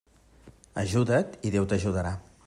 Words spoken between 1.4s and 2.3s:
i Déu t'ajudarà.